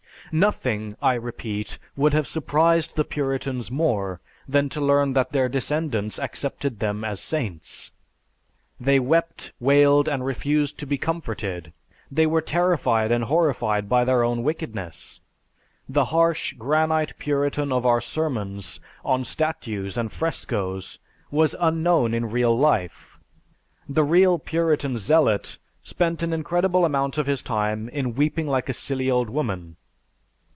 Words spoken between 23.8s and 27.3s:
The real Puritan Zealot spent an incredible amount of